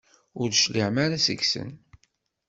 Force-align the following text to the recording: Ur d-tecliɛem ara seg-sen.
Ur 0.39 0.47
d-tecliɛem 0.49 0.97
ara 1.05 1.23
seg-sen. 1.25 1.69